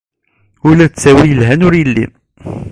Ula 0.67 0.85
d 0.87 0.91
ttawil 0.93 1.29
yelhan 1.31 1.65
ur 1.67 1.73
yelli. 1.79 2.05